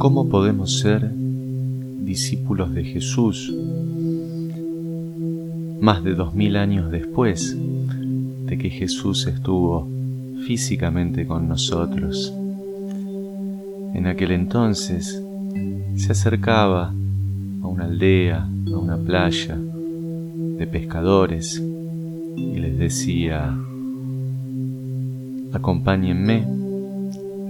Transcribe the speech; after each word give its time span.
¿Cómo 0.00 0.30
podemos 0.30 0.78
ser 0.78 1.12
discípulos 1.14 2.72
de 2.72 2.84
Jesús 2.84 3.54
más 5.78 6.02
de 6.02 6.14
dos 6.14 6.34
mil 6.34 6.56
años 6.56 6.90
después 6.90 7.54
de 8.46 8.56
que 8.56 8.70
Jesús 8.70 9.26
estuvo 9.26 9.86
físicamente 10.46 11.26
con 11.26 11.48
nosotros? 11.48 12.32
En 13.92 14.06
aquel 14.06 14.30
entonces 14.30 15.22
se 15.96 16.12
acercaba 16.12 16.94
a 17.62 17.66
una 17.66 17.84
aldea, 17.84 18.48
a 18.72 18.78
una 18.78 18.96
playa 18.96 19.58
de 19.58 20.66
pescadores 20.66 21.62
y 22.38 22.58
les 22.58 22.78
decía, 22.78 23.54
acompáñenme, 25.52 26.46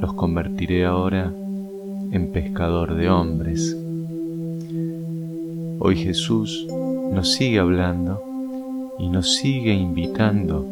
los 0.00 0.14
convertiré 0.14 0.84
ahora 0.84 1.32
en 2.12 2.32
pescador 2.32 2.94
de 2.94 3.08
hombres. 3.08 3.76
Hoy 5.78 5.96
Jesús 5.96 6.66
nos 7.12 7.32
sigue 7.32 7.58
hablando 7.58 8.20
y 8.98 9.08
nos 9.08 9.36
sigue 9.36 9.72
invitando 9.72 10.66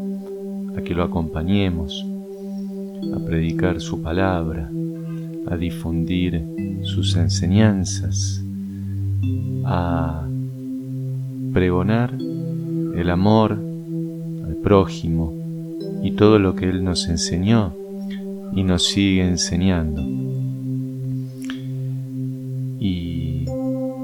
a 0.77 0.83
que 0.83 0.95
lo 0.95 1.05
acompañemos, 1.05 2.05
a 3.15 3.19
predicar 3.25 3.81
su 3.81 4.03
palabra, 4.03 4.71
a 5.47 5.57
difundir 5.57 6.45
sus 6.83 7.17
enseñanzas, 7.17 8.43
a 9.65 10.27
pregonar 11.53 12.15
el 12.15 13.11
amor 13.11 13.53
al 13.53 14.57
prójimo 14.57 15.35
y 16.03 16.13
todo 16.13 16.39
lo 16.39 16.55
que 16.55 16.69
Él 16.69 16.85
nos 16.85 17.09
enseñó 17.09 17.75
y 18.53 18.63
nos 18.63 18.85
sigue 18.85 19.27
enseñando. 19.27 20.03
Y 22.79 23.45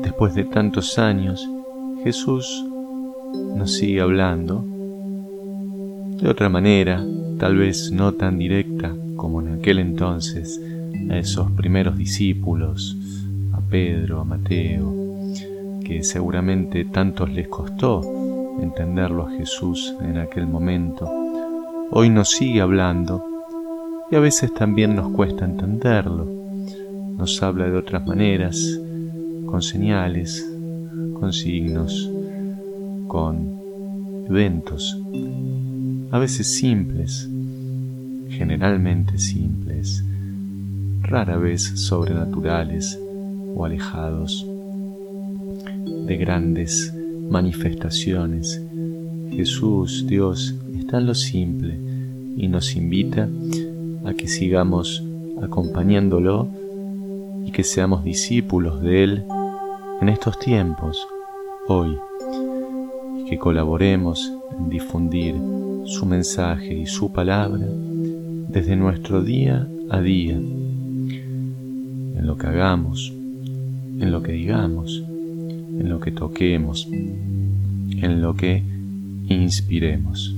después 0.03 0.35
de 0.35 0.45
tantos 0.45 0.99
años, 0.99 1.49
Jesús 2.03 2.65
nos 3.57 3.73
sigue 3.73 4.01
hablando 4.01 4.65
de 6.21 6.29
otra 6.29 6.49
manera, 6.49 7.05
tal 7.39 7.57
vez 7.57 7.91
no 7.91 8.13
tan 8.15 8.39
directa 8.39 8.95
como 9.17 9.41
en 9.41 9.55
aquel 9.55 9.79
entonces, 9.79 10.61
a 11.11 11.19
esos 11.19 11.51
primeros 11.53 11.97
discípulos, 11.97 12.97
a 13.53 13.61
Pedro, 13.61 14.21
a 14.21 14.25
Mateo, 14.25 14.95
que 15.85 16.03
seguramente 16.03 16.85
tantos 16.85 17.31
les 17.31 17.49
costó 17.49 18.03
entenderlo 18.61 19.27
a 19.27 19.33
Jesús 19.33 19.95
en 20.01 20.19
aquel 20.19 20.47
momento, 20.47 21.11
hoy 21.91 22.09
nos 22.09 22.31
sigue 22.31 22.61
hablando 22.61 23.25
y 24.11 24.17
a 24.17 24.21
veces 24.21 24.53
también 24.55 24.95
nos 24.95 25.11
cuesta 25.11 25.45
entenderlo. 25.45 26.44
Nos 27.17 27.43
habla 27.43 27.67
de 27.71 27.77
otras 27.77 28.07
maneras, 28.07 28.81
con 29.47 29.63
señales, 29.63 30.45
con 31.19 31.33
signos, 31.33 32.11
con 33.07 33.55
eventos, 34.29 34.99
a 36.11 36.19
veces 36.19 36.47
simples, 36.47 37.29
generalmente 38.29 39.19
simples, 39.19 40.05
rara 41.03 41.37
vez 41.37 41.63
sobrenaturales 41.63 42.99
o 43.55 43.65
alejados 43.65 44.47
de 46.07 46.17
grandes 46.17 46.93
manifestaciones. 47.31 48.61
Jesús, 49.31 50.05
Dios, 50.07 50.55
está 50.77 50.99
en 50.99 51.07
lo 51.07 51.15
simple 51.15 51.79
y 52.37 52.49
nos 52.49 52.77
invita 52.77 53.29
a 54.05 54.15
que 54.15 54.29
sigamos 54.29 55.03
acompañándolo 55.43 56.49
y 57.45 57.51
que 57.53 57.63
seamos 57.63 58.05
discípulos 58.05 58.81
de 58.81 59.05
Él 59.05 59.25
en 60.01 60.09
estos 60.09 60.39
tiempos, 60.39 61.07
hoy, 61.69 61.97
y 63.19 63.25
que 63.27 63.39
colaboremos 63.39 64.33
en 64.59 64.69
difundir 64.69 65.35
su 65.85 66.07
mensaje 66.07 66.75
y 66.75 66.87
su 66.87 67.13
palabra 67.13 67.67
desde 68.49 68.77
nuestro 68.77 69.23
día 69.23 69.69
a 69.91 70.01
día 70.01 70.35
en 70.35 72.27
lo 72.27 72.37
que 72.37 72.47
hagamos, 72.47 73.13
en 73.13 74.11
lo 74.11 74.23
que 74.23 74.33
digamos, 74.33 75.03
en 75.79 75.89
lo 75.89 76.01
que 76.01 76.11
toquemos, 76.11 76.89
en 76.91 78.23
lo 78.23 78.35
que 78.35 78.63
inspiremos. 79.29 80.35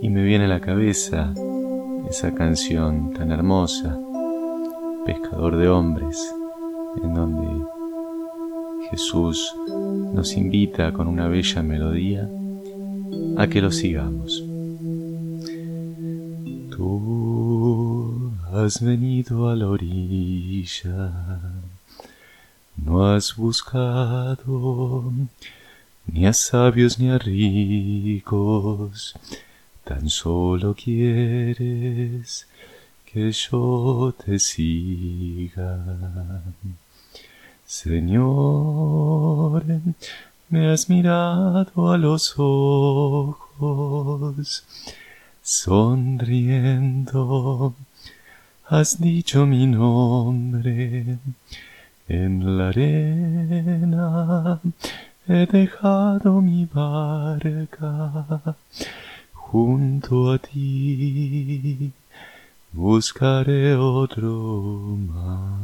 Y 0.00 0.10
me 0.10 0.22
viene 0.22 0.44
a 0.44 0.48
la 0.48 0.60
cabeza 0.60 1.34
esa 2.14 2.32
canción 2.32 3.12
tan 3.12 3.32
hermosa, 3.32 3.98
Pescador 5.04 5.56
de 5.56 5.68
Hombres, 5.68 6.16
en 7.02 7.12
donde 7.12 7.66
Jesús 8.88 9.52
nos 10.14 10.36
invita 10.36 10.92
con 10.92 11.08
una 11.08 11.26
bella 11.26 11.60
melodía 11.64 12.28
a 13.36 13.48
que 13.48 13.60
lo 13.60 13.72
sigamos. 13.72 14.44
has 18.64 18.80
venido 18.80 19.48
a 19.48 19.56
la 19.56 19.66
orilla, 19.66 21.40
no 22.76 23.12
has 23.12 23.34
buscado 23.34 25.12
ni 26.06 26.26
a 26.28 26.32
sabios 26.32 27.00
ni 27.00 27.10
a 27.10 27.18
ricos, 27.18 29.16
tan 29.84 30.08
solo 30.08 30.74
quieres 30.74 32.46
que 33.04 33.30
yo 33.30 34.14
te 34.24 34.38
siga. 34.38 36.42
Señor, 37.66 39.62
me 40.48 40.72
has 40.72 40.88
mirado 40.88 41.92
a 41.92 41.98
los 41.98 42.32
ojos, 42.36 44.64
sonriendo 45.42 47.74
has 48.66 48.98
dicho 48.98 49.44
mi 49.44 49.66
nombre 49.66 51.18
en 52.08 52.56
la 52.56 52.68
arena. 52.68 54.60
He 55.28 55.46
dejado 55.46 56.40
mi 56.40 56.66
barca 56.66 58.56
junto 59.54 60.32
a 60.32 60.36
ti 60.36 61.92
buscaré 62.72 63.76
otro 63.76 64.98
mar. 65.06 65.54